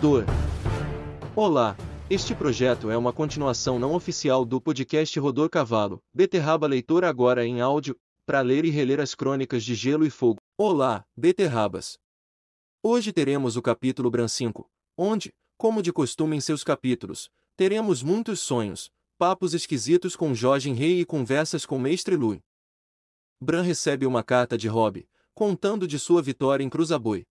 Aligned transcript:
Rodor. 0.00 0.24
Olá, 1.36 1.76
este 2.08 2.34
projeto 2.34 2.90
é 2.90 2.96
uma 2.96 3.12
continuação 3.12 3.78
não 3.78 3.92
oficial 3.92 4.46
do 4.46 4.58
podcast 4.58 5.20
Rodor 5.20 5.50
Cavalo, 5.50 6.02
Beterraba 6.14 6.66
Leitor 6.66 7.04
agora 7.04 7.44
em 7.44 7.60
áudio, 7.60 7.94
para 8.24 8.40
ler 8.40 8.64
e 8.64 8.70
reler 8.70 8.98
as 8.98 9.14
crônicas 9.14 9.62
de 9.62 9.74
Gelo 9.74 10.06
e 10.06 10.08
Fogo. 10.08 10.38
Olá, 10.56 11.04
beterrabas! 11.14 11.98
Hoje 12.82 13.12
teremos 13.12 13.58
o 13.58 13.62
capítulo 13.62 14.10
Bran 14.10 14.26
5, 14.26 14.66
onde, 14.96 15.34
como 15.58 15.82
de 15.82 15.92
costume 15.92 16.34
em 16.34 16.40
seus 16.40 16.64
capítulos, 16.64 17.28
teremos 17.54 18.02
muitos 18.02 18.40
sonhos, 18.40 18.90
papos 19.18 19.52
esquisitos 19.52 20.16
com 20.16 20.34
Jorge 20.34 20.72
Rei 20.72 21.00
e 21.00 21.04
conversas 21.04 21.66
com 21.66 21.78
Mestre 21.78 22.16
Lui. 22.16 22.40
Bran 23.38 23.60
recebe 23.60 24.06
uma 24.06 24.24
carta 24.24 24.56
de 24.56 24.66
Robb, 24.66 25.06
contando 25.34 25.86
de 25.86 25.98
sua 25.98 26.22
vitória 26.22 26.64
em 26.64 26.70
Cruzaboi. 26.70 27.26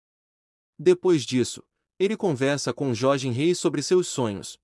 Depois 0.78 1.24
disso, 1.24 1.64
ele 2.00 2.16
conversa 2.16 2.74
com 2.74 2.94
Jorge 2.94 3.30
Rei 3.30 3.54
sobre 3.54 3.84
seus 3.84 4.08
sonhos. 4.08 4.58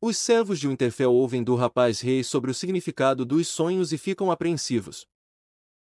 Os 0.00 0.16
servos 0.16 0.58
de 0.58 0.66
Winterfell 0.66 1.12
ouvem 1.12 1.42
do 1.42 1.54
rapaz 1.54 2.00
rei 2.00 2.24
sobre 2.24 2.50
o 2.50 2.54
significado 2.54 3.24
dos 3.24 3.46
sonhos 3.46 3.92
e 3.92 3.98
ficam 3.98 4.30
apreensivos. 4.30 5.06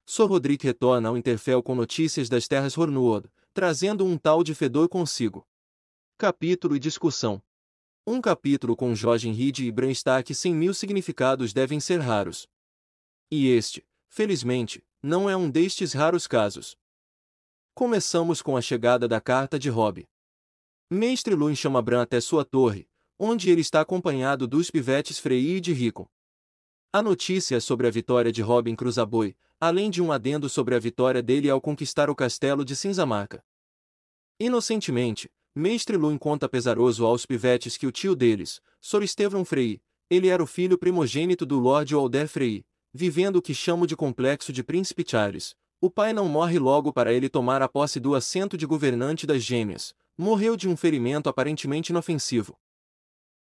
Sor 0.05 0.29
Roderick 0.29 0.65
retorna 0.65 1.09
ao 1.09 1.15
Winterfell 1.15 1.61
com 1.61 1.75
notícias 1.75 2.27
das 2.27 2.47
terras 2.47 2.77
Hornuod, 2.77 3.29
trazendo 3.53 4.03
um 4.03 4.17
tal 4.17 4.43
de 4.43 4.55
fedor 4.55 4.89
consigo. 4.89 5.47
Capítulo 6.17 6.75
e 6.75 6.79
discussão. 6.79 7.41
Um 8.05 8.19
capítulo 8.19 8.75
com 8.75 8.93
Jorge 8.93 9.31
Reed 9.31 9.59
e 9.59 9.71
Bran 9.71 9.91
Stark 9.91 10.33
sem 10.33 10.53
mil 10.53 10.73
significados 10.73 11.53
devem 11.53 11.79
ser 11.79 11.99
raros. 11.99 12.47
E 13.31 13.47
este, 13.47 13.85
felizmente, 14.09 14.83
não 15.01 15.29
é 15.29 15.37
um 15.37 15.49
destes 15.49 15.93
raros 15.93 16.27
casos. 16.27 16.75
Começamos 17.73 18.41
com 18.41 18.58
a 18.58 18.61
chegada 18.61 19.08
da 19.08 19.21
carta 19.21 19.58
de 19.58 19.69
Robb. 19.69 20.05
Mestre 20.94 21.33
Luin 21.33 21.55
chama 21.55 21.81
Bran 21.81 22.03
até 22.03 22.22
sua 22.22 22.45
torre, 22.45 22.88
onde 23.17 23.49
ele 23.49 23.61
está 23.61 23.81
acompanhado 23.81 24.47
dos 24.47 24.69
pivetes 24.69 25.17
Frei 25.17 25.55
e 25.55 25.59
de 25.59 25.73
Rico. 25.73 26.08
A 26.94 27.02
notícia 27.02 27.59
sobre 27.59 27.88
a 27.88 27.89
vitória 27.89 28.31
de 28.31 28.44
Robb 28.44 28.69
em 28.69 28.75
Cruzaboi, 28.75 29.36
além 29.59 29.89
de 29.89 30.03
um 30.03 30.11
adendo 30.11 30.47
sobre 30.47 30.75
a 30.75 30.80
vitória 30.80 31.23
dele 31.23 31.49
ao 31.49 31.59
conquistar 31.59 32.11
o 32.11 32.16
castelo 32.16 32.64
de 32.64 32.75
Cinzamarca. 32.75 33.44
Inocentemente, 34.39 35.31
Mestre 35.55 35.97
Luin 35.97 36.16
conta 36.16 36.47
pesaroso 36.47 37.08
aos 37.08 37.25
pivetes 37.25 37.75
que 37.75 37.88
o 37.88 37.91
tio 37.91 38.16
deles, 38.16 38.61
Sor 38.80 39.02
Estevão 39.02 39.44
Frei, 39.44 39.81
ele 40.11 40.27
era 40.27 40.44
o 40.44 40.47
filho 40.47 40.77
primogênito 40.77 41.44
do 41.44 41.58
Lord 41.58 41.95
Walder 41.95 42.27
Frei, 42.27 42.64
vivendo 42.94 43.38
o 43.38 43.41
que 43.41 43.55
chamo 43.55 43.88
de 43.88 43.95
complexo 43.95 44.53
de 44.53 44.64
Príncipe 44.64 45.03
Charles. 45.08 45.55
O 45.81 45.89
pai 45.89 46.14
não 46.14 46.30
morre 46.30 46.59
logo 46.59 46.94
para 46.94 47.11
ele 47.11 47.30
tomar 47.30 47.64
a 47.64 47.67
posse 47.67 47.99
do 47.99 48.14
assento 48.14 48.55
de 48.55 48.67
governante 48.67 49.25
das 49.25 49.41
gêmeas, 49.41 49.95
morreu 50.17 50.56
de 50.56 50.67
um 50.67 50.78
ferimento 50.78 51.30
aparentemente 51.30 51.92
inofensivo. 51.92 52.58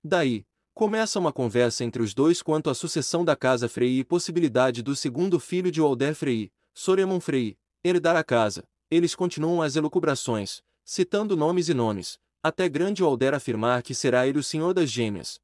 Daí, 0.02 0.46
começa 0.74 1.18
uma 1.18 1.32
conversa 1.32 1.84
entre 1.84 2.02
os 2.02 2.14
dois 2.14 2.42
quanto 2.42 2.70
à 2.70 2.74
sucessão 2.74 3.24
da 3.24 3.36
casa 3.36 3.68
Frei 3.68 3.98
e 3.98 4.04
possibilidade 4.04 4.82
do 4.82 4.96
segundo 4.96 5.38
filho 5.38 5.70
de 5.70 5.80
Walder 5.80 6.14
Frei, 6.14 6.50
Soremon 6.72 7.20
Frei, 7.20 7.56
herdar 7.82 8.16
a 8.16 8.24
casa. 8.24 8.64
Eles 8.90 9.14
continuam 9.14 9.62
as 9.62 9.76
elucubrações, 9.76 10.62
citando 10.84 11.36
nomes 11.36 11.68
e 11.68 11.74
nomes, 11.74 12.18
até 12.42 12.68
grande 12.68 13.02
Walder 13.02 13.34
afirmar 13.34 13.82
que 13.82 13.94
será 13.94 14.26
ele 14.26 14.38
o 14.38 14.42
senhor 14.42 14.74
das 14.74 14.90
gêmeas. 14.90 15.40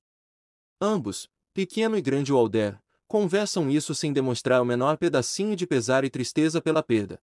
Ambos, 0.80 1.28
pequeno 1.54 1.96
e 1.96 2.02
grande 2.02 2.32
Walder, 2.32 2.78
conversam 3.06 3.70
isso 3.70 3.94
sem 3.94 4.12
demonstrar 4.12 4.62
o 4.62 4.64
menor 4.64 4.96
pedacinho 4.96 5.56
de 5.56 5.66
pesar 5.66 6.04
e 6.04 6.10
tristeza 6.10 6.60
pela 6.60 6.82
perda. 6.82 7.20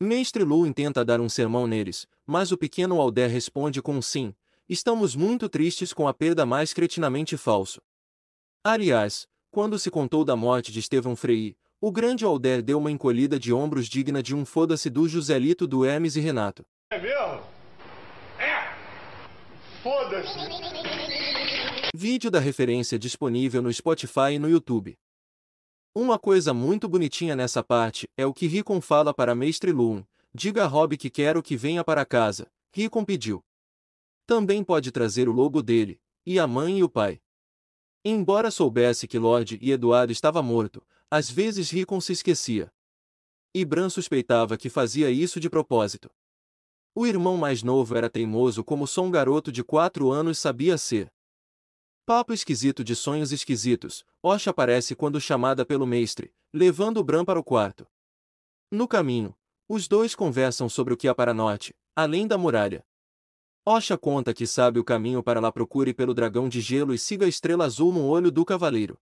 Mestre 0.00 0.42
Lu 0.42 0.66
intenta 0.66 1.04
dar 1.04 1.20
um 1.20 1.28
sermão 1.28 1.68
neles, 1.68 2.06
mas 2.26 2.50
o 2.50 2.58
pequeno 2.58 3.00
Alder 3.00 3.30
responde 3.30 3.80
com 3.80 3.94
um 3.94 4.02
sim, 4.02 4.34
estamos 4.68 5.14
muito 5.14 5.48
tristes 5.48 5.92
com 5.92 6.08
a 6.08 6.12
perda 6.12 6.44
mais 6.44 6.72
cretinamente 6.72 7.36
falso. 7.36 7.80
Aliás, 8.64 9.28
quando 9.52 9.78
se 9.78 9.92
contou 9.92 10.24
da 10.24 10.34
morte 10.34 10.72
de 10.72 10.80
Estevão 10.80 11.14
Frei, 11.14 11.56
o 11.80 11.92
grande 11.92 12.24
Alder 12.24 12.60
deu 12.60 12.78
uma 12.78 12.90
encolhida 12.90 13.38
de 13.38 13.52
ombros 13.52 13.86
digna 13.86 14.20
de 14.20 14.34
um 14.34 14.44
foda-se 14.44 14.90
do 14.90 15.08
Joselito 15.08 15.64
do 15.64 15.84
Hermes 15.84 16.16
e 16.16 16.20
Renato. 16.20 16.64
É 16.90 16.98
mesmo? 16.98 17.42
É! 18.40 18.74
Foda-se! 19.80 20.38
Vídeo 21.94 22.32
da 22.32 22.40
referência 22.40 22.98
disponível 22.98 23.62
no 23.62 23.72
Spotify 23.72 24.32
e 24.32 24.38
no 24.40 24.50
YouTube. 24.50 24.98
Uma 25.96 26.18
coisa 26.18 26.52
muito 26.52 26.88
bonitinha 26.88 27.36
nessa 27.36 27.62
parte 27.62 28.10
é 28.16 28.26
o 28.26 28.34
que 28.34 28.48
Ricon 28.48 28.80
fala 28.80 29.14
para 29.14 29.32
Mestre 29.32 29.70
Loon. 29.70 30.02
Diga 30.34 30.64
a 30.64 30.66
Rob 30.66 30.96
que 30.96 31.08
quero 31.08 31.40
que 31.40 31.56
venha 31.56 31.84
para 31.84 32.04
casa. 32.04 32.50
Ricon 32.72 33.04
pediu. 33.04 33.44
Também 34.26 34.64
pode 34.64 34.90
trazer 34.90 35.28
o 35.28 35.32
lobo 35.32 35.62
dele, 35.62 36.00
e 36.26 36.36
a 36.36 36.48
mãe 36.48 36.80
e 36.80 36.82
o 36.82 36.88
pai. 36.88 37.20
Embora 38.04 38.50
soubesse 38.50 39.06
que 39.06 39.20
Lord 39.20 39.56
e 39.62 39.70
Eduardo 39.70 40.10
estava 40.10 40.42
morto, 40.42 40.84
às 41.08 41.30
vezes 41.30 41.70
Ricon 41.70 42.00
se 42.00 42.12
esquecia. 42.12 42.72
E 43.54 43.64
Bran 43.64 43.88
suspeitava 43.88 44.56
que 44.56 44.68
fazia 44.68 45.12
isso 45.12 45.38
de 45.38 45.48
propósito. 45.48 46.10
O 46.92 47.06
irmão 47.06 47.36
mais 47.36 47.62
novo 47.62 47.96
era 47.96 48.10
teimoso 48.10 48.64
como 48.64 48.84
só 48.88 49.02
um 49.02 49.12
garoto 49.12 49.52
de 49.52 49.62
quatro 49.62 50.10
anos 50.10 50.40
sabia 50.40 50.76
ser. 50.76 51.12
Papo 52.06 52.34
esquisito 52.34 52.84
de 52.84 52.94
sonhos 52.94 53.32
esquisitos, 53.32 54.04
Osha 54.22 54.50
aparece 54.50 54.94
quando 54.94 55.18
chamada 55.18 55.64
pelo 55.64 55.86
mestre, 55.86 56.34
levando 56.52 57.02
Bran 57.02 57.24
para 57.24 57.40
o 57.40 57.42
quarto. 57.42 57.86
No 58.70 58.86
caminho, 58.86 59.34
os 59.66 59.88
dois 59.88 60.14
conversam 60.14 60.68
sobre 60.68 60.92
o 60.92 60.98
que 60.98 61.08
há 61.08 61.14
para 61.14 61.32
norte, 61.32 61.74
além 61.96 62.26
da 62.26 62.36
muralha. 62.36 62.84
Osha 63.64 63.96
conta 63.96 64.34
que 64.34 64.46
sabe 64.46 64.78
o 64.78 64.84
caminho 64.84 65.22
para 65.22 65.40
lá 65.40 65.50
procure 65.50 65.94
pelo 65.94 66.12
dragão 66.12 66.46
de 66.46 66.60
gelo 66.60 66.92
e 66.92 66.98
siga 66.98 67.24
a 67.24 67.28
estrela 67.28 67.64
azul 67.64 67.90
no 67.90 68.04
olho 68.04 68.30
do 68.30 68.44
cavaleiro. 68.44 68.98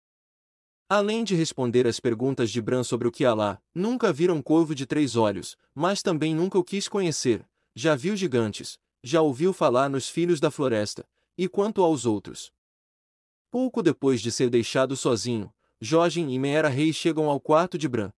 Além 0.89 1.23
de 1.23 1.35
responder 1.35 1.87
às 1.87 2.01
perguntas 2.01 2.51
de 2.51 2.61
Bran 2.61 2.83
sobre 2.83 3.07
o 3.07 3.11
que 3.13 3.23
há 3.23 3.33
lá, 3.33 3.61
nunca 3.73 4.11
viram 4.11 4.35
um 4.35 4.41
corvo 4.41 4.75
de 4.75 4.85
três 4.85 5.15
olhos, 5.15 5.55
mas 5.73 6.01
também 6.01 6.35
nunca 6.35 6.59
o 6.59 6.65
quis 6.65 6.89
conhecer, 6.89 7.47
já 7.73 7.95
viu 7.95 8.17
gigantes, 8.17 8.77
já 9.01 9.21
ouviu 9.21 9.53
falar 9.53 9.89
nos 9.89 10.09
filhos 10.09 10.41
da 10.41 10.51
floresta, 10.51 11.07
e 11.37 11.47
quanto 11.47 11.81
aos 11.81 12.05
outros, 12.05 12.51
Pouco 13.51 13.81
depois 13.81 14.21
de 14.21 14.31
ser 14.31 14.49
deixado 14.49 14.95
sozinho, 14.95 15.51
Jorge 15.81 16.21
e 16.21 16.39
Meera 16.39 16.69
Rei 16.69 16.93
chegam 16.93 17.29
ao 17.29 17.39
quarto 17.39 17.77
de 17.77 17.87
Bran. 17.87 18.11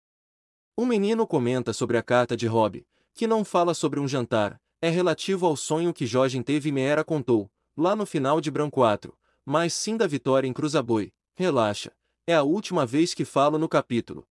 O 0.77 0.85
menino 0.85 1.27
comenta 1.27 1.73
sobre 1.73 1.97
a 1.97 2.03
carta 2.03 2.37
de 2.37 2.47
Robb, 2.47 2.85
que 3.15 3.27
não 3.27 3.45
fala 3.45 3.73
sobre 3.73 4.01
um 4.01 4.09
jantar, 4.09 4.61
é 4.81 4.89
relativo 4.89 5.47
ao 5.47 5.57
sonho 5.57 5.93
que 5.93 6.07
Jorge 6.07 6.43
teve 6.43 6.71
e 6.71 6.73
Meera 6.73 7.05
contou, 7.05 7.51
lá 7.77 7.95
no 7.95 8.07
final 8.07 8.41
de 8.41 8.51
Bran 8.51 8.71
4, 8.71 9.17
mas 9.45 9.73
sim 9.73 9.97
da 9.97 10.07
vitória 10.07 10.49
em 10.49 10.53
Cruzaboi. 10.53 11.13
Relaxa, 11.37 11.93
é 12.27 12.35
a 12.35 12.43
última 12.43 12.85
vez 12.85 13.15
que 13.15 13.25
falo 13.25 13.59
no 13.59 13.69
capítulo. 13.69 14.27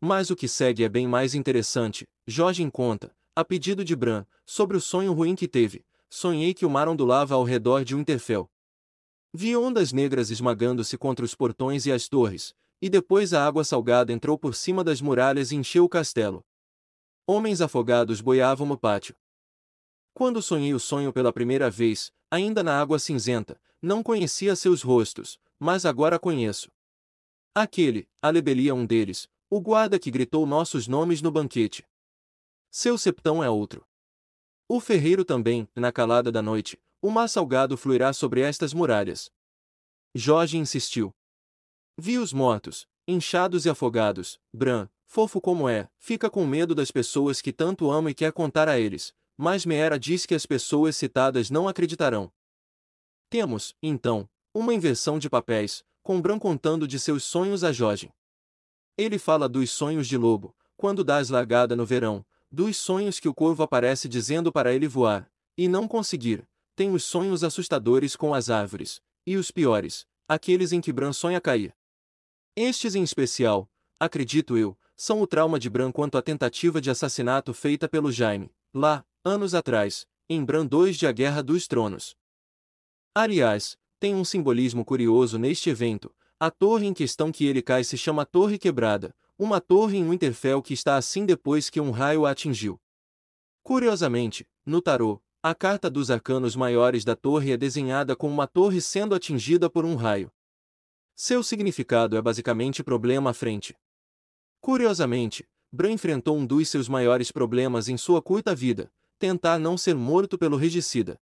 Mas 0.00 0.30
o 0.30 0.36
que 0.36 0.48
segue 0.48 0.84
é 0.84 0.88
bem 0.88 1.06
mais 1.06 1.34
interessante, 1.34 2.06
Jorge 2.26 2.68
conta, 2.70 3.14
a 3.36 3.44
pedido 3.44 3.84
de 3.84 3.94
Bran, 3.94 4.24
sobre 4.46 4.76
o 4.76 4.80
sonho 4.80 5.12
ruim 5.12 5.34
que 5.34 5.46
teve. 5.46 5.84
Sonhei 6.08 6.54
que 6.54 6.64
o 6.64 6.70
mar 6.70 6.88
ondulava 6.88 7.34
ao 7.34 7.44
redor 7.44 7.84
de 7.84 7.94
Winterfell. 7.94 8.48
Vi 9.32 9.54
ondas 9.56 9.92
negras 9.92 10.30
esmagando-se 10.30 10.96
contra 10.96 11.24
os 11.24 11.34
portões 11.34 11.84
e 11.86 11.92
as 11.92 12.08
torres, 12.08 12.54
e 12.80 12.88
depois 12.88 13.34
a 13.34 13.46
água 13.46 13.64
salgada 13.64 14.12
entrou 14.12 14.38
por 14.38 14.54
cima 14.54 14.82
das 14.82 15.00
muralhas 15.00 15.52
e 15.52 15.56
encheu 15.56 15.84
o 15.84 15.88
castelo. 15.88 16.44
Homens 17.26 17.60
afogados 17.60 18.20
boiavam 18.20 18.66
no 18.66 18.78
pátio. 18.78 19.14
Quando 20.14 20.40
sonhei 20.40 20.72
o 20.72 20.80
sonho 20.80 21.12
pela 21.12 21.32
primeira 21.32 21.70
vez, 21.70 22.12
ainda 22.30 22.62
na 22.62 22.80
água 22.80 22.98
cinzenta, 22.98 23.60
não 23.80 24.02
conhecia 24.02 24.56
seus 24.56 24.82
rostos, 24.82 25.38
mas 25.58 25.84
agora 25.84 26.18
conheço. 26.18 26.70
Aquele, 27.54 28.08
a 28.22 28.30
lebelia 28.30 28.74
um 28.74 28.86
deles, 28.86 29.28
o 29.50 29.60
guarda 29.60 29.98
que 29.98 30.10
gritou 30.10 30.46
nossos 30.46 30.88
nomes 30.88 31.20
no 31.20 31.30
banquete. 31.30 31.86
Seu 32.70 32.96
septão 32.96 33.42
é 33.42 33.50
outro. 33.50 33.86
O 34.68 34.80
ferreiro 34.80 35.24
também, 35.24 35.68
na 35.74 35.90
calada 35.90 36.30
da 36.30 36.42
noite, 36.42 36.78
o 37.00 37.10
mar 37.10 37.28
salgado 37.28 37.76
fluirá 37.76 38.12
sobre 38.12 38.40
estas 38.40 38.72
muralhas. 38.74 39.30
Jorge 40.14 40.58
insistiu. 40.58 41.14
Vi 41.96 42.18
os 42.18 42.32
mortos, 42.32 42.88
inchados 43.06 43.66
e 43.66 43.70
afogados. 43.70 44.40
Bran, 44.52 44.88
fofo 45.06 45.40
como 45.40 45.68
é, 45.68 45.88
fica 45.98 46.28
com 46.28 46.46
medo 46.46 46.74
das 46.74 46.90
pessoas 46.90 47.40
que 47.40 47.52
tanto 47.52 47.90
ama 47.90 48.10
e 48.10 48.14
quer 48.14 48.32
contar 48.32 48.68
a 48.68 48.78
eles, 48.78 49.14
mas 49.36 49.64
Meera 49.64 49.98
diz 49.98 50.26
que 50.26 50.34
as 50.34 50.46
pessoas 50.46 50.96
citadas 50.96 51.50
não 51.50 51.68
acreditarão. 51.68 52.32
Temos, 53.30 53.76
então, 53.82 54.28
uma 54.52 54.74
inversão 54.74 55.18
de 55.18 55.28
papéis, 55.28 55.84
com 56.02 56.20
Bran 56.20 56.38
contando 56.38 56.88
de 56.88 56.98
seus 56.98 57.22
sonhos 57.22 57.62
a 57.62 57.70
Jorge. 57.70 58.10
Ele 58.96 59.18
fala 59.18 59.48
dos 59.48 59.70
sonhos 59.70 60.08
de 60.08 60.16
lobo, 60.16 60.56
quando 60.76 61.04
dás 61.04 61.28
largada 61.28 61.76
no 61.76 61.84
verão, 61.84 62.24
dos 62.50 62.76
sonhos 62.78 63.20
que 63.20 63.28
o 63.28 63.34
corvo 63.34 63.62
aparece 63.62 64.08
dizendo 64.08 64.50
para 64.50 64.72
ele 64.72 64.88
voar, 64.88 65.30
e 65.56 65.68
não 65.68 65.86
conseguir, 65.86 66.47
tem 66.78 66.94
os 66.94 67.02
sonhos 67.02 67.42
assustadores 67.42 68.14
com 68.14 68.32
as 68.32 68.48
árvores, 68.48 69.02
e 69.26 69.36
os 69.36 69.50
piores, 69.50 70.06
aqueles 70.28 70.70
em 70.70 70.80
que 70.80 70.92
Bran 70.92 71.12
sonha 71.12 71.40
cair. 71.40 71.74
Estes 72.54 72.94
em 72.94 73.02
especial, 73.02 73.68
acredito 73.98 74.56
eu, 74.56 74.78
são 74.96 75.20
o 75.20 75.26
trauma 75.26 75.58
de 75.58 75.68
Bran 75.68 75.90
quanto 75.90 76.16
à 76.16 76.22
tentativa 76.22 76.80
de 76.80 76.88
assassinato 76.88 77.52
feita 77.52 77.88
pelo 77.88 78.12
Jaime, 78.12 78.54
lá, 78.72 79.04
anos 79.24 79.56
atrás, 79.56 80.06
em 80.28 80.44
Bran 80.44 80.64
2 80.66 80.96
de 80.96 81.08
A 81.08 81.10
Guerra 81.10 81.42
dos 81.42 81.66
Tronos. 81.66 82.14
Aliás, 83.12 83.76
tem 83.98 84.14
um 84.14 84.24
simbolismo 84.24 84.84
curioso 84.84 85.36
neste 85.36 85.70
evento. 85.70 86.14
A 86.38 86.48
torre 86.48 86.86
em 86.86 86.94
questão 86.94 87.32
que 87.32 87.44
ele 87.44 87.60
cai 87.60 87.82
se 87.82 87.98
chama 87.98 88.24
Torre 88.24 88.56
Quebrada, 88.56 89.12
uma 89.36 89.60
torre 89.60 89.98
em 89.98 90.08
Winterfell 90.08 90.62
que 90.62 90.74
está 90.74 90.96
assim 90.96 91.26
depois 91.26 91.68
que 91.68 91.80
um 91.80 91.90
raio 91.90 92.24
a 92.24 92.30
atingiu. 92.30 92.80
Curiosamente, 93.64 94.46
no 94.64 94.80
tarô, 94.80 95.20
a 95.40 95.54
carta 95.54 95.88
dos 95.88 96.10
arcanos 96.10 96.56
maiores 96.56 97.04
da 97.04 97.14
torre 97.14 97.52
é 97.52 97.56
desenhada 97.56 98.16
com 98.16 98.28
uma 98.28 98.46
torre 98.46 98.80
sendo 98.80 99.14
atingida 99.14 99.70
por 99.70 99.84
um 99.84 99.94
raio. 99.94 100.32
Seu 101.14 101.44
significado 101.44 102.16
é 102.16 102.22
basicamente 102.22 102.82
problema 102.82 103.30
à 103.30 103.32
frente. 103.32 103.76
Curiosamente, 104.60 105.48
Bran 105.70 105.92
enfrentou 105.92 106.36
um 106.36 106.44
dos 106.44 106.68
seus 106.68 106.88
maiores 106.88 107.30
problemas 107.30 107.88
em 107.88 107.96
sua 107.96 108.20
curta 108.20 108.52
vida, 108.52 108.90
tentar 109.16 109.60
não 109.60 109.78
ser 109.78 109.94
morto 109.94 110.36
pelo 110.36 110.56
regicida. 110.56 111.20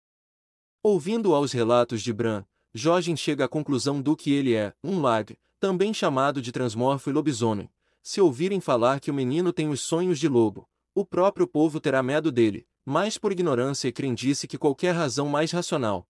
Ouvindo 0.82 1.36
aos 1.36 1.52
relatos 1.52 2.02
de 2.02 2.12
Bran, 2.12 2.44
Jorgen 2.74 3.16
chega 3.16 3.46
à 3.46 3.48
conclusão 3.48 4.02
do 4.02 4.16
que 4.16 4.32
ele 4.32 4.56
é, 4.56 4.74
um 4.84 5.02
lag, 5.02 5.38
também 5.60 5.94
chamado 5.94 6.42
de 6.42 6.52
transmorfo 6.52 7.12
e 7.12 7.14
lobisomem. 7.14 7.70
Se 8.02 8.20
ouvirem 8.20 8.60
falar 8.60 9.00
que 9.00 9.12
o 9.12 9.14
menino 9.14 9.54
tem 9.54 9.70
os 9.70 9.82
sonhos 9.82 10.18
de 10.18 10.28
lobo, 10.28 10.68
o 10.96 11.06
próprio 11.06 11.48
povo 11.48 11.80
terá 11.80 12.02
medo 12.02 12.32
dele, 12.32 12.66
mais 12.86 13.18
por 13.18 13.32
ignorância 13.32 13.88
e 13.88 13.92
crendice 13.92 14.48
que 14.48 14.58
qualquer 14.58 14.94
razão 14.94 15.28
mais 15.28 15.52
racional. 15.52 16.08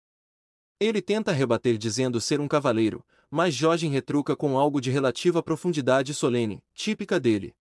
Ele 0.80 1.02
tenta 1.02 1.32
rebater 1.32 1.78
dizendo 1.78 2.22
ser 2.22 2.40
um 2.40 2.48
cavaleiro, 2.48 3.06
mas 3.30 3.54
Jorgen 3.54 3.92
retruca 3.92 4.36
com 4.36 4.58
algo 4.58 4.80
de 4.80 4.90
relativa 4.90 5.44
profundidade 5.44 6.14
solene, 6.14 6.64
típica 6.74 7.20
dele. 7.20 7.56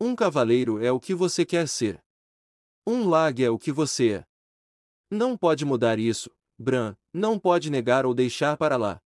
Um 0.00 0.14
cavaleiro 0.14 0.82
é 0.82 0.90
o 0.90 1.00
que 1.00 1.14
você 1.14 1.46
quer 1.46 1.68
ser. 1.68 2.02
Um 2.86 3.08
lag 3.08 3.42
é 3.42 3.48
o 3.48 3.58
que 3.58 3.72
você 3.72 4.12
é. 4.12 4.26
Não 5.10 5.36
pode 5.36 5.64
mudar 5.64 5.98
isso, 5.98 6.30
Bran, 6.58 6.96
não 7.12 7.38
pode 7.38 7.70
negar 7.70 8.04
ou 8.04 8.12
deixar 8.12 8.56
para 8.56 8.76
lá. 8.76 9.00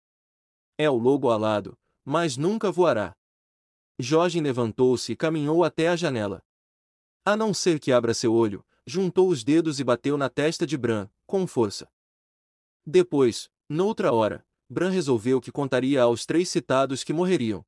É 0.78 0.90
o 0.90 0.96
lobo 0.96 1.30
alado, 1.30 1.78
mas 2.06 2.38
nunca 2.38 2.72
voará. 2.72 3.16
Jorge 4.00 4.40
levantou-se 4.40 5.12
e 5.12 5.16
caminhou 5.16 5.64
até 5.64 5.90
a 5.90 5.96
janela. 5.96 6.42
A 7.26 7.36
não 7.36 7.54
ser 7.54 7.80
que 7.80 7.92
abra 7.92 8.14
seu 8.14 8.34
olho, 8.34 8.66
juntou 8.86 9.30
os 9.30 9.44
dedos 9.44 9.80
e 9.80 9.84
bateu 9.84 10.18
na 10.18 10.30
testa 10.30 10.66
de 10.66 10.78
Bran, 10.78 11.10
com 11.26 11.46
força. 11.46 11.90
Depois, 12.86 13.50
noutra 13.68 14.12
hora, 14.12 14.46
Bran 14.70 14.90
resolveu 14.90 15.42
que 15.42 15.52
contaria 15.52 16.02
aos 16.02 16.26
três 16.26 16.50
citados 16.50 17.04
que 17.04 17.14
morreriam. 17.14 17.66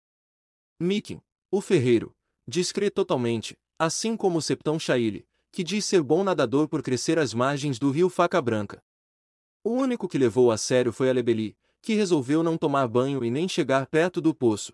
Mikin, 0.80 1.22
o 1.52 1.62
ferreiro, 1.62 2.16
discreto 2.48 2.96
totalmente, 2.96 3.58
assim 3.78 4.16
como 4.16 4.42
septão 4.42 4.80
Shaile, 4.80 5.28
que 5.52 5.64
diz 5.64 5.86
ser 5.86 6.02
bom 6.02 6.24
nadador 6.24 6.68
por 6.68 6.82
crescer 6.82 7.20
às 7.20 7.34
margens 7.34 7.78
do 7.78 7.92
rio 7.92 8.10
Faca 8.10 8.42
Branca. 8.42 8.84
O 9.64 9.72
único 9.72 10.08
que 10.08 10.18
levou 10.18 10.52
a 10.52 10.58
sério 10.58 10.94
foi 10.94 11.10
Alebeli, 11.10 11.58
que 11.82 11.94
resolveu 11.94 12.42
não 12.42 12.58
tomar 12.58 12.88
banho 12.88 13.24
e 13.24 13.30
nem 13.30 13.48
chegar 13.48 13.86
perto 13.88 14.22
do 14.22 14.34
poço. 14.34 14.74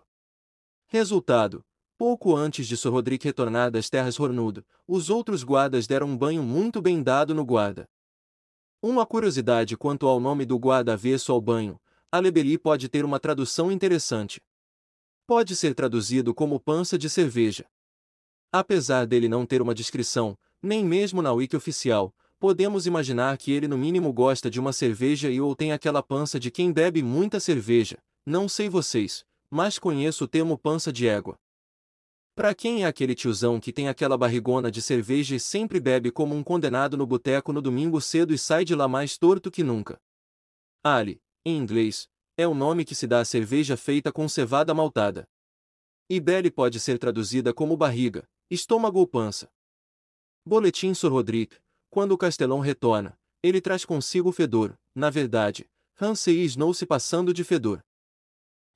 Resultado: 0.86 1.64
pouco 1.98 2.36
antes 2.36 2.68
de 2.68 2.76
Sir 2.76 2.90
Roderick 2.90 3.26
retornar 3.26 3.72
das 3.72 3.90
terras 3.90 4.20
Hornudo, 4.20 4.64
os 4.86 5.10
outros 5.10 5.42
guardas 5.42 5.88
deram 5.88 6.06
um 6.06 6.16
banho 6.16 6.44
muito 6.44 6.80
bem 6.80 7.02
dado 7.02 7.34
no 7.34 7.44
guarda. 7.44 7.88
Uma 8.80 9.04
curiosidade 9.04 9.76
quanto 9.76 10.06
ao 10.06 10.20
nome 10.20 10.46
do 10.46 10.56
guarda 10.56 10.92
avesso 10.92 11.32
ao 11.32 11.40
banho, 11.40 11.78
Alebeli 12.12 12.56
pode 12.56 12.88
ter 12.88 13.04
uma 13.04 13.18
tradução 13.18 13.72
interessante. 13.72 14.40
Pode 15.26 15.56
ser 15.56 15.74
traduzido 15.74 16.32
como 16.32 16.60
pança 16.60 16.96
de 16.96 17.10
cerveja. 17.10 17.66
Apesar 18.52 19.04
dele 19.04 19.28
não 19.28 19.44
ter 19.44 19.60
uma 19.60 19.74
descrição, 19.74 20.38
nem 20.62 20.84
mesmo 20.84 21.20
na 21.20 21.32
wiki 21.32 21.56
oficial, 21.56 22.14
podemos 22.38 22.86
imaginar 22.86 23.36
que 23.36 23.50
ele 23.50 23.66
no 23.66 23.76
mínimo 23.76 24.12
gosta 24.12 24.48
de 24.48 24.60
uma 24.60 24.72
cerveja 24.72 25.28
e 25.28 25.40
ou 25.40 25.54
tem 25.56 25.72
aquela 25.72 26.02
pança 26.02 26.38
de 26.38 26.48
quem 26.48 26.72
bebe 26.72 27.02
muita 27.02 27.40
cerveja, 27.40 27.98
não 28.24 28.48
sei 28.48 28.68
vocês, 28.68 29.24
mas 29.50 29.80
conheço 29.80 30.24
o 30.24 30.28
termo 30.28 30.56
pança 30.56 30.92
de 30.92 31.08
égua. 31.08 31.36
Para 32.38 32.54
quem 32.54 32.84
é 32.84 32.86
aquele 32.86 33.16
tiozão 33.16 33.58
que 33.58 33.72
tem 33.72 33.88
aquela 33.88 34.16
barrigona 34.16 34.70
de 34.70 34.80
cerveja 34.80 35.34
e 35.34 35.40
sempre 35.40 35.80
bebe 35.80 36.12
como 36.12 36.36
um 36.36 36.44
condenado 36.44 36.96
no 36.96 37.04
boteco 37.04 37.52
no 37.52 37.60
domingo 37.60 38.00
cedo 38.00 38.32
e 38.32 38.38
sai 38.38 38.64
de 38.64 38.76
lá 38.76 38.86
mais 38.86 39.18
torto 39.18 39.50
que 39.50 39.64
nunca? 39.64 40.00
Ali, 40.80 41.20
em 41.44 41.56
inglês, 41.56 42.08
é 42.36 42.46
o 42.46 42.54
nome 42.54 42.84
que 42.84 42.94
se 42.94 43.08
dá 43.08 43.18
à 43.18 43.24
cerveja 43.24 43.76
feita 43.76 44.12
com 44.12 44.28
cevada 44.28 44.72
maltada. 44.72 45.28
E 46.08 46.20
belly 46.20 46.48
pode 46.48 46.78
ser 46.78 46.96
traduzida 46.96 47.52
como 47.52 47.76
barriga, 47.76 48.22
estômago 48.48 49.00
ou 49.00 49.06
pança. 49.08 49.50
Boletim 50.46 50.94
Sr. 50.94 51.10
Rodrigo. 51.10 51.56
Quando 51.90 52.12
o 52.12 52.16
castelão 52.16 52.60
retorna, 52.60 53.18
ele 53.42 53.60
traz 53.60 53.84
consigo 53.84 54.28
o 54.28 54.32
fedor. 54.32 54.78
Na 54.94 55.10
verdade, 55.10 55.68
Hansei 56.00 56.44
Snow 56.44 56.72
se 56.72 56.86
passando 56.86 57.34
de 57.34 57.42
fedor. 57.42 57.82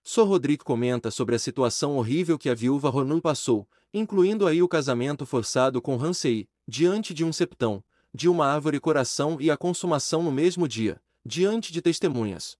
Sr. 0.04 0.24
Rodrigo 0.24 0.64
comenta 0.64 1.10
sobre 1.10 1.34
a 1.36 1.38
situação 1.38 1.96
horrível 1.96 2.36
que 2.38 2.50
a 2.50 2.54
viúva 2.54 2.90
Ronun 2.90 3.20
passou, 3.20 3.68
incluindo 3.94 4.46
aí 4.46 4.62
o 4.62 4.68
casamento 4.68 5.24
forçado 5.24 5.80
com 5.80 5.94
Hansei, 5.94 6.48
diante 6.66 7.14
de 7.14 7.24
um 7.24 7.32
septão, 7.32 7.84
de 8.12 8.28
uma 8.28 8.46
árvore 8.46 8.80
coração 8.80 9.38
e 9.40 9.50
a 9.50 9.56
consumação 9.56 10.22
no 10.22 10.32
mesmo 10.32 10.66
dia, 10.66 11.00
diante 11.24 11.72
de 11.72 11.80
testemunhas. 11.80 12.58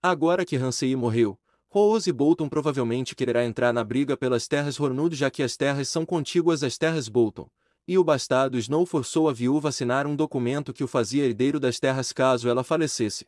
Agora 0.00 0.44
que 0.44 0.56
Hansei 0.56 0.94
morreu, 0.94 1.38
Rose 1.68 2.12
Bolton 2.12 2.48
provavelmente 2.48 3.14
quererá 3.14 3.44
entrar 3.44 3.72
na 3.72 3.82
briga 3.82 4.16
pelas 4.16 4.46
terras 4.46 4.78
Hornud 4.78 5.16
já 5.16 5.30
que 5.30 5.42
as 5.42 5.56
terras 5.56 5.88
são 5.88 6.04
contíguas 6.04 6.62
às 6.62 6.78
terras 6.78 7.08
Bolton, 7.08 7.48
e 7.88 7.98
o 7.98 8.04
bastardo 8.04 8.58
Snow 8.58 8.86
forçou 8.86 9.28
a 9.28 9.32
viúva 9.32 9.68
a 9.68 9.70
assinar 9.70 10.06
um 10.06 10.14
documento 10.14 10.72
que 10.72 10.84
o 10.84 10.88
fazia 10.88 11.24
herdeiro 11.24 11.58
das 11.58 11.80
terras 11.80 12.12
caso 12.12 12.48
ela 12.48 12.62
falecesse. 12.62 13.26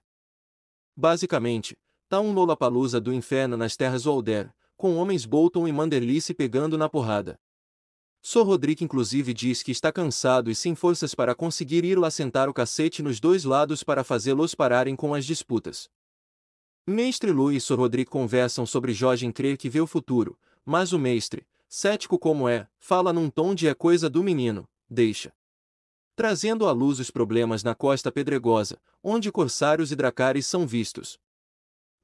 Basicamente, 0.97 1.77
tá 2.15 2.21
um 2.21 2.33
Lollapalooza 2.33 3.01
do 3.01 3.13
inferno 3.13 3.57
nas 3.57 3.77
terras 3.77 4.05
Walder, 4.05 4.49
com 4.77 4.95
homens 4.95 5.27
Bolton 5.27 5.67
e 5.67 5.73
Manderly 5.73 6.21
se 6.21 6.33
pegando 6.33 6.79
na 6.79 6.89
porrada. 6.89 7.41
Sr. 8.23 8.43
Rodrigo 8.43 8.85
inclusive 8.85 9.35
diz 9.35 9.65
que 9.65 9.73
está 9.73 9.91
cansado 9.91 10.49
e 10.49 10.55
sem 10.55 10.77
forças 10.77 11.13
para 11.13 11.35
conseguir 11.35 11.85
ir 11.85 11.99
lá 11.99 12.13
sentar 12.13 12.49
o 12.49 12.55
cacete 12.55 13.03
nos 13.03 13.19
dois 13.19 13.43
lados 13.43 13.83
para 13.83 14.05
fazê-los 14.05 14.55
pararem 14.55 14.95
com 14.95 15.13
as 15.13 15.25
disputas. 15.25 15.91
Mestre 16.87 17.33
Lu 17.33 17.51
e 17.51 17.61
Sr. 17.61 17.81
Rodrigo 17.81 18.13
conversam 18.13 18.65
sobre 18.65 18.93
Jorge 18.93 19.33
crer 19.33 19.57
que 19.57 19.69
vê 19.69 19.81
o 19.81 19.87
futuro, 19.87 20.39
mas 20.65 20.93
o 20.93 21.01
mestre, 21.01 21.45
cético 21.69 22.17
como 22.17 22.49
é, 22.49 22.69
fala 22.79 23.13
num 23.13 23.29
tom 23.29 23.57
de 23.57 23.67
é 23.67 23.75
coisa 23.75 24.09
do 24.09 24.23
menino, 24.23 24.69
deixa. 24.89 25.33
Trazendo 26.15 26.69
à 26.69 26.71
luz 26.71 27.01
os 27.01 27.11
problemas 27.11 27.65
na 27.65 27.75
costa 27.75 28.13
pedregosa, 28.13 28.81
onde 29.03 29.33
corsários 29.33 29.91
e 29.91 29.97
dracares 29.97 30.47
são 30.47 30.65
vistos. 30.65 31.19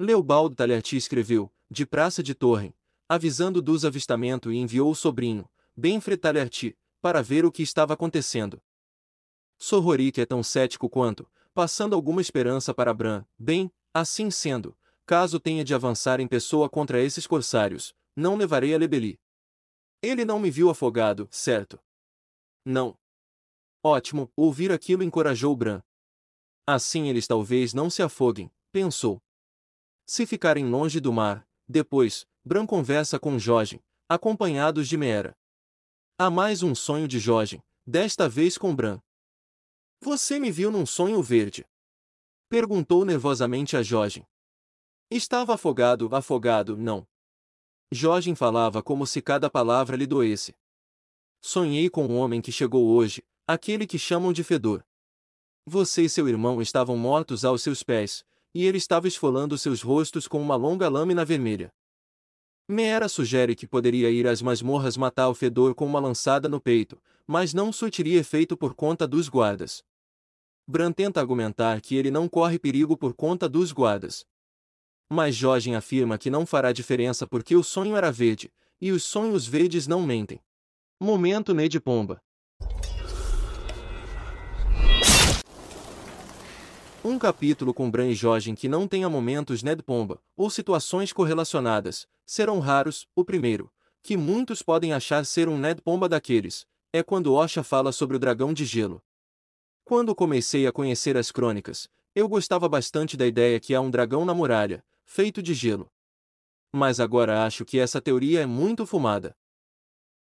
Leobaldo 0.02 0.56
Talherti 0.56 0.96
escreveu, 0.96 1.52
de 1.70 1.84
Praça 1.84 2.22
de 2.22 2.34
Torre, 2.34 2.74
avisando 3.06 3.60
dos 3.60 3.84
avistamentos 3.84 4.50
e 4.50 4.56
enviou 4.56 4.90
o 4.90 4.94
sobrinho, 4.94 5.46
Benfre 5.76 6.16
Talherti, 6.16 6.74
para 7.02 7.22
ver 7.22 7.44
o 7.44 7.52
que 7.52 7.62
estava 7.62 7.92
acontecendo. 7.92 8.62
Sorrorik 9.58 10.18
é 10.18 10.24
tão 10.24 10.42
cético 10.42 10.88
quanto, 10.88 11.30
passando 11.52 11.94
alguma 11.94 12.22
esperança 12.22 12.72
para 12.72 12.94
Bran, 12.94 13.26
bem, 13.38 13.70
assim 13.92 14.30
sendo, 14.30 14.74
caso 15.04 15.38
tenha 15.38 15.62
de 15.62 15.74
avançar 15.74 16.18
em 16.18 16.26
pessoa 16.26 16.70
contra 16.70 16.98
esses 16.98 17.26
corsários, 17.26 17.94
não 18.16 18.36
levarei 18.36 18.74
a 18.74 18.78
Lebeli. 18.78 19.20
Ele 20.00 20.24
não 20.24 20.40
me 20.40 20.50
viu 20.50 20.70
afogado, 20.70 21.28
certo? 21.30 21.78
Não. 22.64 22.96
Ótimo, 23.84 24.32
ouvir 24.34 24.72
aquilo 24.72 25.02
encorajou 25.02 25.54
Bran. 25.54 25.82
Assim 26.66 27.10
eles 27.10 27.26
talvez 27.26 27.74
não 27.74 27.90
se 27.90 28.02
afoguem, 28.02 28.50
pensou. 28.72 29.22
Se 30.12 30.26
ficarem 30.26 30.68
longe 30.68 30.98
do 30.98 31.12
mar, 31.12 31.46
depois, 31.68 32.26
Bran 32.44 32.66
conversa 32.66 33.16
com 33.16 33.38
Jorge, 33.38 33.80
acompanhados 34.08 34.88
de 34.88 34.96
Meera. 34.96 35.38
Há 36.18 36.28
mais 36.28 36.64
um 36.64 36.74
sonho 36.74 37.06
de 37.06 37.20
Jorge, 37.20 37.62
desta 37.86 38.28
vez 38.28 38.58
com 38.58 38.74
Bran. 38.74 39.00
Você 40.00 40.40
me 40.40 40.50
viu 40.50 40.68
num 40.68 40.84
sonho 40.84 41.22
verde? 41.22 41.64
Perguntou 42.48 43.04
nervosamente 43.04 43.76
a 43.76 43.84
Jorge. 43.84 44.26
Estava 45.08 45.54
afogado, 45.54 46.12
afogado, 46.12 46.76
não. 46.76 47.06
Jorge 47.92 48.34
falava 48.34 48.82
como 48.82 49.06
se 49.06 49.22
cada 49.22 49.48
palavra 49.48 49.96
lhe 49.96 50.08
doesse. 50.08 50.56
Sonhei 51.40 51.88
com 51.88 52.06
o 52.06 52.16
homem 52.16 52.42
que 52.42 52.50
chegou 52.50 52.88
hoje, 52.88 53.22
aquele 53.46 53.86
que 53.86 53.96
chamam 53.96 54.32
de 54.32 54.42
Fedor. 54.42 54.84
Você 55.64 56.02
e 56.02 56.08
seu 56.08 56.28
irmão 56.28 56.60
estavam 56.60 56.96
mortos 56.96 57.44
aos 57.44 57.62
seus 57.62 57.84
pés, 57.84 58.24
e 58.54 58.64
ele 58.64 58.78
estava 58.78 59.08
esfolando 59.08 59.56
seus 59.58 59.82
rostos 59.82 60.26
com 60.26 60.40
uma 60.40 60.56
longa 60.56 60.88
lâmina 60.88 61.24
vermelha. 61.24 61.72
Meera 62.68 63.08
sugere 63.08 63.56
que 63.56 63.66
poderia 63.66 64.10
ir 64.10 64.26
às 64.26 64.40
masmorras 64.40 64.96
matar 64.96 65.28
o 65.28 65.34
Fedor 65.34 65.74
com 65.74 65.86
uma 65.86 66.00
lançada 66.00 66.48
no 66.48 66.60
peito, 66.60 67.00
mas 67.26 67.52
não 67.52 67.72
surtiria 67.72 68.20
efeito 68.20 68.56
por 68.56 68.74
conta 68.74 69.06
dos 69.06 69.28
guardas. 69.28 69.82
Bran 70.66 70.92
tenta 70.92 71.20
argumentar 71.20 71.80
que 71.80 71.96
ele 71.96 72.10
não 72.10 72.28
corre 72.28 72.58
perigo 72.58 72.96
por 72.96 73.12
conta 73.12 73.48
dos 73.48 73.72
guardas, 73.72 74.24
mas 75.12 75.34
Jorge 75.34 75.74
afirma 75.74 76.16
que 76.16 76.30
não 76.30 76.46
fará 76.46 76.70
diferença 76.70 77.26
porque 77.26 77.56
o 77.56 77.64
sonho 77.64 77.96
era 77.96 78.12
verde, 78.12 78.52
e 78.80 78.92
os 78.92 79.02
sonhos 79.02 79.44
verdes 79.44 79.88
não 79.88 80.06
mentem. 80.06 80.40
Momento 81.00 81.52
Ned 81.52 81.80
Pomba. 81.80 82.22
Um 87.02 87.18
capítulo 87.18 87.72
com 87.72 87.90
Bran 87.90 88.08
e 88.08 88.14
Jorgen 88.14 88.54
que 88.54 88.68
não 88.68 88.86
tenha 88.86 89.08
momentos 89.08 89.62
Ned 89.62 89.82
Pomba, 89.82 90.20
ou 90.36 90.50
situações 90.50 91.14
correlacionadas, 91.14 92.06
serão 92.26 92.58
raros. 92.58 93.08
O 93.16 93.24
primeiro, 93.24 93.72
que 94.02 94.18
muitos 94.18 94.60
podem 94.60 94.92
achar 94.92 95.24
ser 95.24 95.48
um 95.48 95.56
Ned 95.56 95.80
Pomba 95.80 96.10
daqueles, 96.10 96.66
é 96.92 97.02
quando 97.02 97.32
Osha 97.32 97.62
fala 97.62 97.90
sobre 97.90 98.18
o 98.18 98.20
dragão 98.20 98.52
de 98.52 98.66
gelo. 98.66 99.02
Quando 99.82 100.14
comecei 100.14 100.66
a 100.66 100.72
conhecer 100.72 101.16
as 101.16 101.32
crônicas, 101.32 101.88
eu 102.14 102.28
gostava 102.28 102.68
bastante 102.68 103.16
da 103.16 103.26
ideia 103.26 103.58
que 103.58 103.74
há 103.74 103.80
um 103.80 103.90
dragão 103.90 104.26
na 104.26 104.34
muralha, 104.34 104.84
feito 105.02 105.42
de 105.42 105.54
gelo. 105.54 105.90
Mas 106.70 107.00
agora 107.00 107.46
acho 107.46 107.64
que 107.64 107.78
essa 107.78 107.98
teoria 107.98 108.42
é 108.42 108.46
muito 108.46 108.84
fumada. 108.84 109.34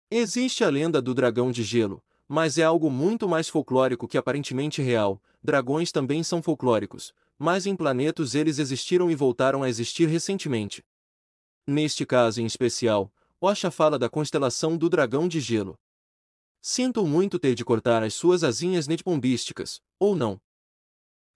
Existe 0.09 0.63
a 0.63 0.71
lenda 0.71 1.03
do 1.03 1.13
dragão 1.13 1.51
de 1.51 1.65
gelo, 1.65 2.01
mas 2.29 2.57
é 2.57 2.63
algo 2.63 2.89
muito 2.89 3.29
mais 3.29 3.49
folclórico 3.49 4.07
que 4.07 4.17
aparentemente 4.17 4.81
real. 4.81 5.21
Dragões 5.43 5.93
também 5.93 6.23
são 6.23 6.43
folclóricos, 6.43 7.15
mas 7.39 7.67
em 7.67 7.77
planetas 7.77 8.35
eles 8.35 8.59
existiram 8.59 9.11
e 9.11 9.15
voltaram 9.15 9.63
a 9.63 9.69
existir 9.69 10.09
recentemente. 10.09 10.85
Neste 11.67 12.05
caso 12.05 12.41
em 12.41 12.47
especial, 12.47 13.13
Osha 13.41 13.71
fala 13.71 13.99
da 13.99 14.09
constelação 14.09 14.77
do 14.77 14.89
dragão 14.89 15.29
de 15.29 15.41
gelo. 15.41 15.79
Sinto 16.61 17.07
muito 17.07 17.39
ter 17.39 17.55
de 17.55 17.65
cortar 17.65 18.03
as 18.03 18.15
suas 18.15 18.43
asinhas 18.43 18.89
netbombísticas, 18.89 19.81
ou 19.99 20.17
não. 20.17 20.41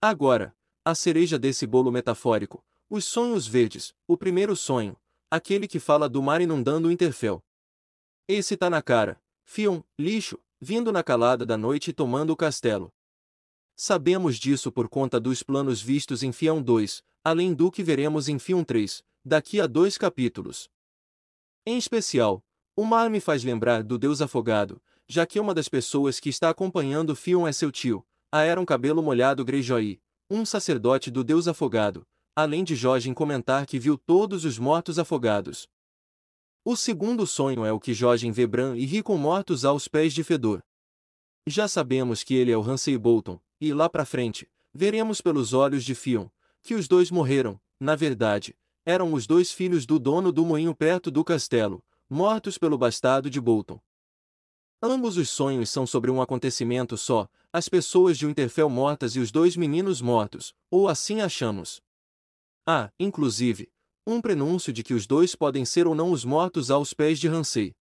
Agora, 0.00 0.56
a 0.85 0.94
cereja 0.97 1.38
desse 1.38 1.64
bolo 1.64 1.92
metafórico, 1.92 2.64
os 2.90 3.04
sonhos 3.04 3.47
verdes, 3.47 3.94
o 4.06 4.16
primeiro 4.16 4.56
sonho, 4.56 4.97
aquele 5.30 5.68
que 5.68 5.78
fala 5.78 6.09
do 6.09 6.21
mar 6.21 6.40
inundando 6.40 6.88
o 6.88 6.90
Interfell. 6.90 7.42
Esse 8.26 8.56
tá 8.56 8.68
na 8.68 8.82
cara, 8.82 9.23
Fion, 9.44 9.82
lixo, 9.99 10.38
vindo 10.61 10.90
na 10.92 11.02
calada 11.02 11.47
da 11.47 11.56
noite 11.56 11.90
e 11.90 11.92
tomando 11.92 12.30
o 12.30 12.37
castelo. 12.37 12.92
Sabemos 13.74 14.36
disso 14.36 14.70
por 14.70 14.88
conta 14.88 15.18
dos 15.18 15.42
planos 15.42 15.80
vistos 15.80 16.22
em 16.22 16.32
Fion 16.32 16.62
2, 16.62 17.02
além 17.24 17.54
do 17.54 17.70
que 17.70 17.82
veremos 17.82 18.28
em 18.28 18.38
Fion 18.38 18.64
3, 18.64 19.02
daqui 19.24 19.60
a 19.60 19.66
dois 19.66 19.96
capítulos. 19.96 20.68
Em 21.64 21.78
especial, 21.78 22.44
o 22.76 22.84
mar 22.84 23.08
me 23.10 23.20
faz 23.20 23.44
lembrar 23.44 23.82
do 23.82 23.98
deus 23.98 24.20
afogado, 24.20 24.82
já 25.06 25.26
que 25.26 25.38
uma 25.38 25.54
das 25.54 25.68
pessoas 25.68 26.18
que 26.18 26.28
está 26.28 26.50
acompanhando 26.50 27.14
Fion 27.14 27.46
é 27.46 27.52
seu 27.52 27.70
tio, 27.70 28.04
Aeron 28.30 28.64
Cabelo 28.64 29.02
Molhado 29.02 29.44
Greyjoy, 29.44 30.00
um 30.30 30.44
sacerdote 30.44 31.10
do 31.10 31.22
deus 31.22 31.46
afogado, 31.46 32.06
além 32.34 32.64
de 32.64 32.74
Jorgen 32.74 33.12
comentar 33.12 33.66
que 33.66 33.78
viu 33.78 33.98
todos 33.98 34.44
os 34.44 34.58
mortos 34.58 34.98
afogados. 34.98 35.68
O 36.64 36.76
segundo 36.76 37.26
sonho 37.26 37.64
é 37.64 37.72
o 37.72 37.80
que 37.80 37.92
Jorgen 37.92 38.32
vê 38.32 38.46
Bran 38.46 38.76
e 38.76 38.86
Rickon 38.86 39.18
mortos 39.18 39.64
aos 39.64 39.88
pés 39.88 40.14
de 40.14 40.24
Fedor. 40.24 40.62
Já 41.46 41.68
sabemos 41.68 42.22
que 42.22 42.34
ele 42.34 42.52
é 42.52 42.56
o 42.56 42.60
Ramsay 42.60 42.96
Bolton, 42.96 43.38
e 43.62 43.73
lá 43.73 43.88
pra 43.88 44.04
frente, 44.04 44.50
veremos 44.75 45.21
pelos 45.21 45.52
olhos 45.52 45.85
de 45.85 45.95
Fion, 45.95 46.26
que 46.64 46.75
os 46.75 46.88
dois 46.88 47.12
morreram, 47.12 47.61
na 47.78 47.95
verdade, 47.95 48.57
eram 48.85 49.14
os 49.14 49.25
dois 49.25 49.52
filhos 49.52 49.87
do 49.87 50.00
dono 50.00 50.33
do 50.33 50.45
moinho 50.45 50.75
perto 50.75 51.12
do 51.12 51.23
castelo, 51.23 51.81
mortos 52.11 52.59
pelo 52.59 52.76
bastardo 52.76 53.31
de 53.31 53.40
Bolton. 53.40 53.81
Ambos 54.83 55.16
os 55.16 55.31
sonhos 55.31 55.71
são 55.71 55.87
sobre 55.87 56.11
um 56.11 56.21
acontecimento 56.21 56.97
só, 56.97 57.28
as 57.52 57.69
pessoas 57.69 58.19
de 58.19 58.26
Winterfell 58.26 58.69
mortas 58.69 59.14
e 59.14 59.21
os 59.21 59.31
dois 59.31 59.57
meninos 59.57 60.00
mortos, 60.00 60.52
ou 60.69 60.88
assim 60.88 61.21
achamos. 61.21 61.81
Há, 62.66 62.87
ah, 62.87 62.92
inclusive, 62.99 63.71
um 64.04 64.21
prenúncio 64.21 64.73
de 64.73 64.83
que 64.83 64.92
os 64.92 65.07
dois 65.07 65.37
podem 65.37 65.64
ser 65.64 65.87
ou 65.87 65.95
não 65.95 66.11
os 66.11 66.25
mortos 66.25 66.69
aos 66.69 66.92
pés 66.92 67.21
de 67.21 67.28
Ramsay. 67.28 67.73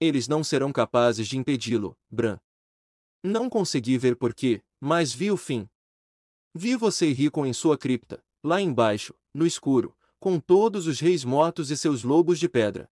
Eles 0.00 0.26
não 0.26 0.42
serão 0.42 0.72
capazes 0.72 1.28
de 1.28 1.38
impedi-lo, 1.38 1.96
Bran. 2.10 2.40
Não 3.22 3.50
consegui 3.50 3.98
ver 3.98 4.16
porquê, 4.16 4.62
mas 4.80 5.12
vi 5.12 5.30
o 5.30 5.36
fim. 5.36 5.68
Vi 6.54 6.74
você 6.74 7.12
Rickon 7.12 7.44
em 7.44 7.52
sua 7.52 7.76
cripta, 7.76 8.24
lá 8.42 8.60
embaixo, 8.60 9.14
no 9.34 9.46
escuro, 9.46 9.94
com 10.18 10.40
todos 10.40 10.86
os 10.86 11.00
reis 11.00 11.22
mortos 11.22 11.70
e 11.70 11.76
seus 11.76 12.02
lobos 12.02 12.38
de 12.38 12.48
pedra. 12.48 12.90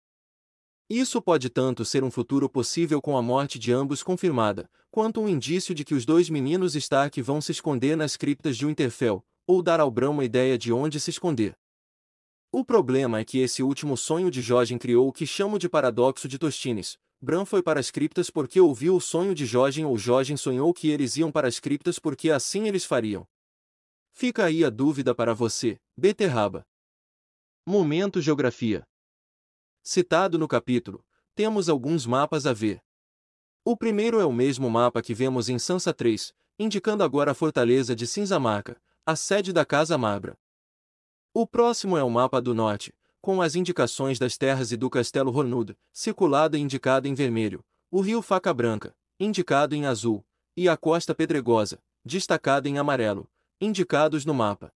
Isso 0.89 1.21
pode 1.21 1.49
tanto 1.49 1.85
ser 1.85 2.03
um 2.03 2.09
futuro 2.09 2.49
possível 2.49 3.01
com 3.01 3.15
a 3.17 3.21
morte 3.21 3.59
de 3.59 3.71
ambos 3.71 4.01
confirmada, 4.01 4.69
quanto 4.89 5.21
um 5.21 5.29
indício 5.29 5.75
de 5.75 5.83
que 5.83 5.93
os 5.93 6.05
dois 6.05 6.29
meninos 6.29 6.75
Stark 6.75 7.21
vão 7.21 7.39
se 7.39 7.51
esconder 7.51 7.95
nas 7.95 8.17
criptas 8.17 8.57
de 8.57 8.65
Winterfell, 8.65 9.23
ou 9.47 9.61
dar 9.61 9.79
ao 9.79 9.91
Bran 9.91 10.09
uma 10.09 10.25
ideia 10.25 10.57
de 10.57 10.73
onde 10.73 10.99
se 10.99 11.11
esconder. 11.11 11.55
O 12.51 12.63
problema 12.63 13.19
é 13.19 13.25
que 13.25 13.39
esse 13.39 13.61
último 13.61 13.95
sonho 13.95 14.31
de 14.31 14.41
Jorgen 14.41 14.77
criou 14.77 15.07
o 15.07 15.13
que 15.13 15.27
chamo 15.27 15.59
de 15.59 15.69
paradoxo 15.69 16.27
de 16.27 16.39
Tostines. 16.39 16.97
Bran 17.25 17.43
foi 17.43 17.63
para 17.63 17.79
as 17.79 17.89
criptas 17.89 18.29
porque 18.29 18.61
ouviu 18.61 18.95
o 18.95 19.01
sonho 19.01 19.33
de 19.33 19.47
Jorgen 19.47 19.83
ou 19.83 19.97
Jorgen 19.97 20.37
sonhou 20.37 20.71
que 20.71 20.91
eles 20.91 21.17
iam 21.17 21.31
para 21.31 21.47
as 21.47 21.59
criptas 21.59 21.97
porque 21.97 22.29
assim 22.29 22.67
eles 22.67 22.85
fariam. 22.85 23.27
Fica 24.11 24.45
aí 24.45 24.63
a 24.63 24.69
dúvida 24.69 25.15
para 25.15 25.33
você, 25.33 25.81
beterraba. 25.97 26.63
Momento 27.65 28.21
Geografia 28.21 28.85
Citado 29.81 30.37
no 30.37 30.47
capítulo, 30.47 31.03
temos 31.33 31.67
alguns 31.67 32.05
mapas 32.05 32.45
a 32.45 32.53
ver. 32.53 32.79
O 33.63 33.75
primeiro 33.75 34.19
é 34.19 34.25
o 34.25 34.31
mesmo 34.31 34.69
mapa 34.69 35.01
que 35.01 35.15
vemos 35.15 35.49
em 35.49 35.57
Sansa 35.57 35.91
3, 35.91 36.31
indicando 36.59 37.03
agora 37.03 37.31
a 37.31 37.33
fortaleza 37.33 37.95
de 37.95 38.05
Cinzamarca, 38.05 38.79
a 39.03 39.15
sede 39.15 39.51
da 39.51 39.65
Casa 39.65 39.97
Mabra. 39.97 40.37
O 41.33 41.47
próximo 41.47 41.97
é 41.97 42.03
o 42.03 42.09
mapa 42.09 42.39
do 42.39 42.53
norte, 42.53 42.93
com 43.25 43.41
as 43.41 43.55
indicações 43.55 44.19
das 44.19 44.37
terras 44.37 44.71
e 44.71 44.77
do 44.77 44.87
Castelo 44.87 45.35
Hornud, 45.35 45.75
circulado 45.91 46.55
e 46.55 46.59
indicado 46.59 47.07
em 47.07 47.15
vermelho, 47.15 47.65
o 47.89 47.99
rio 47.99 48.21
Faca 48.21 48.53
Branca, 48.53 48.95
indicado 49.19 49.73
em 49.73 49.87
azul, 49.87 50.23
e 50.55 50.69
a 50.69 50.77
Costa 50.77 51.15
Pedregosa, 51.15 51.81
destacada 52.05 52.69
em 52.69 52.77
amarelo, 52.77 53.27
indicados 53.59 54.25
no 54.25 54.33
mapa. 54.35 54.71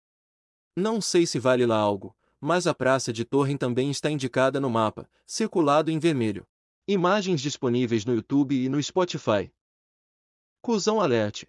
Não 0.77 1.01
sei 1.01 1.27
se 1.27 1.41
vale 1.41 1.67
lá 1.67 1.77
algo, 1.77 2.17
mas 2.41 2.69
a 2.69 2.73
Praça 2.73 3.13
de 3.13 3.25
Torrem 3.25 3.57
também 3.57 3.91
está 3.91 4.13
indicada 4.13 4.61
no 4.61 4.71
mapa, 4.71 5.11
circulado 5.27 5.91
em 5.91 5.99
vermelho. 5.99 6.47
Imagens 6.87 7.41
disponíveis 7.41 8.05
no 8.05 8.15
YouTube 8.15 8.55
e 8.55 8.69
no 8.69 8.81
Spotify. 8.81 9.53
Cusão 10.63 11.01
alerte. 11.01 11.49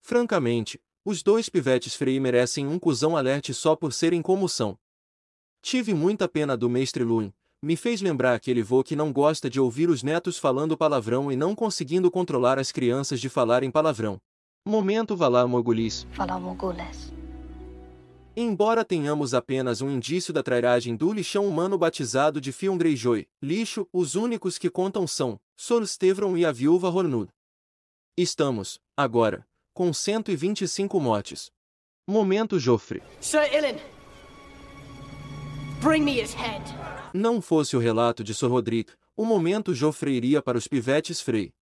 Francamente, 0.00 0.82
os 1.04 1.22
dois 1.22 1.48
pivetes 1.48 1.94
Frei 1.94 2.18
merecem 2.20 2.66
um 2.66 2.78
cuzão 2.78 3.16
alerte 3.16 3.52
só 3.52 3.74
por 3.74 3.92
serem 3.92 4.22
como 4.22 4.48
são. 4.48 4.78
Tive 5.60 5.94
muita 5.94 6.28
pena 6.28 6.56
do 6.56 6.68
mestre 6.68 7.04
Luin, 7.04 7.32
me 7.64 7.76
fez 7.76 8.02
lembrar 8.02 8.34
aquele 8.34 8.60
vô 8.60 8.82
que 8.82 8.96
não 8.96 9.12
gosta 9.12 9.48
de 9.48 9.60
ouvir 9.60 9.88
os 9.88 10.02
netos 10.02 10.36
falando 10.36 10.76
palavrão 10.76 11.30
e 11.30 11.36
não 11.36 11.54
conseguindo 11.54 12.10
controlar 12.10 12.58
as 12.58 12.72
crianças 12.72 13.20
de 13.20 13.28
falarem 13.28 13.70
palavrão. 13.70 14.20
Momento 14.66 15.16
Valar 15.16 15.46
Morgulis. 15.46 16.04
Valar 16.12 16.40
Morgulis. 16.40 17.12
Embora 18.36 18.84
tenhamos 18.84 19.32
apenas 19.32 19.80
um 19.80 19.90
indício 19.90 20.32
da 20.32 20.42
trairagem 20.42 20.96
do 20.96 21.12
lixão 21.12 21.46
humano 21.46 21.78
batizado 21.78 22.40
de 22.40 22.50
Fion 22.50 22.76
Greyjoy, 22.76 23.28
lixo, 23.40 23.86
os 23.92 24.16
únicos 24.16 24.58
que 24.58 24.70
contam 24.70 25.06
são 25.06 25.38
Sorstevron 25.56 26.36
e 26.36 26.44
a 26.44 26.50
viúva 26.50 26.88
Hornud. 26.88 27.28
Estamos, 28.16 28.80
agora, 28.96 29.46
com 29.72 29.92
125 29.92 31.00
mortes. 31.00 31.50
Momento 32.06 32.58
Joffre. 32.58 33.02
Sir 33.20 33.42
Ilyn, 33.54 33.78
bring 35.80 36.02
me 36.02 36.20
his 36.20 36.34
head. 36.34 36.62
Não 37.14 37.40
fosse 37.40 37.76
o 37.76 37.78
relato 37.78 38.24
de 38.24 38.34
Sir 38.34 38.48
Roderick, 38.48 38.92
o 39.16 39.24
momento 39.24 39.74
Joffre 39.74 40.12
iria 40.12 40.42
para 40.42 40.58
os 40.58 40.66
pivetes 40.66 41.20
Frey. 41.20 41.52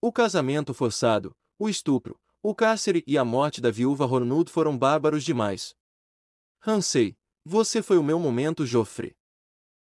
O 0.00 0.12
casamento 0.12 0.72
forçado, 0.74 1.34
o 1.58 1.68
estupro, 1.68 2.18
o 2.42 2.54
cárcere 2.54 3.02
e 3.06 3.18
a 3.18 3.24
morte 3.24 3.60
da 3.60 3.70
viúva 3.70 4.06
Hornud 4.06 4.50
foram 4.50 4.76
bárbaros 4.76 5.24
demais. 5.24 5.74
Hansei, 6.66 7.16
você 7.44 7.82
foi 7.82 7.98
o 7.98 8.04
meu 8.04 8.18
momento 8.18 8.66
Joffre. 8.66 9.14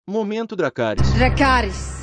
Momento 0.06 0.56
Dracarys. 0.56 1.12
Dracarys. 1.14 2.01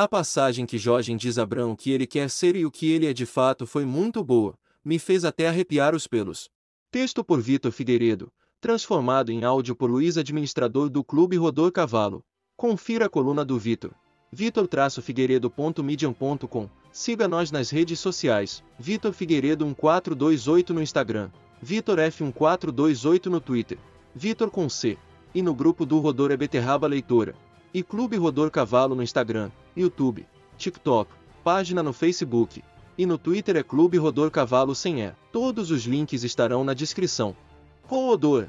A 0.00 0.08
passagem 0.08 0.64
que 0.64 0.78
Jorgen 0.78 1.14
diz 1.14 1.36
a 1.36 1.44
Bran 1.44 1.76
que 1.76 1.90
ele 1.90 2.06
quer 2.06 2.30
ser 2.30 2.56
e 2.56 2.64
o 2.64 2.70
que 2.70 2.90
ele 2.90 3.06
é 3.06 3.12
de 3.12 3.26
fato 3.26 3.66
foi 3.66 3.84
muito 3.84 4.24
boa, 4.24 4.54
me 4.82 4.98
fez 4.98 5.26
até 5.26 5.46
arrepiar 5.46 5.94
os 5.94 6.06
pelos. 6.06 6.48
Texto 6.90 7.22
por 7.22 7.38
Vitor 7.38 7.70
Figueiredo, 7.70 8.32
transformado 8.62 9.30
em 9.30 9.44
áudio 9.44 9.76
por 9.76 9.90
Luiz 9.90 10.16
Administrador 10.16 10.88
do 10.88 11.04
Clube 11.04 11.36
Rodor 11.36 11.70
Cavalo. 11.70 12.24
Confira 12.56 13.04
a 13.04 13.10
coluna 13.10 13.44
do 13.44 13.58
Vitor. 13.58 13.90
vitor-figueiredo.medium.com 14.32 16.70
Siga 16.90 17.28
nós 17.28 17.50
nas 17.50 17.68
redes 17.68 18.00
sociais, 18.00 18.64
Vitor 18.78 19.12
Figueiredo 19.12 19.66
1428 19.66 20.72
no 20.72 20.80
Instagram, 20.80 21.28
Vitor 21.60 21.98
F1428 21.98 23.26
no 23.26 23.38
Twitter, 23.38 23.76
Vitor 24.14 24.50
com 24.50 24.66
C, 24.66 24.96
e 25.34 25.42
no 25.42 25.54
grupo 25.54 25.84
do 25.84 25.98
Rodor 25.98 26.30
é 26.30 26.38
Beterraba 26.38 26.86
Leitora. 26.86 27.34
E 27.72 27.84
Clube 27.84 28.16
Rodor 28.16 28.50
Cavalo 28.50 28.96
no 28.96 29.02
Instagram, 29.02 29.50
YouTube, 29.76 30.26
TikTok, 30.58 31.08
página 31.44 31.84
no 31.84 31.92
Facebook. 31.92 32.64
E 32.98 33.06
no 33.06 33.16
Twitter 33.16 33.56
é 33.56 33.62
Clube 33.62 33.96
Rodor 33.96 34.30
Cavalo 34.30 34.74
sem 34.74 35.02
E. 35.02 35.12
Todos 35.32 35.70
os 35.70 35.84
links 35.84 36.24
estarão 36.24 36.64
na 36.64 36.74
descrição. 36.74 37.36
Rodor! 37.86 38.48